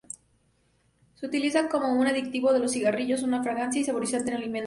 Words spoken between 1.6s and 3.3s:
como un aditivo de los cigarrillos,